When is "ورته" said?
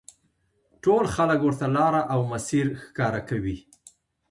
1.43-1.65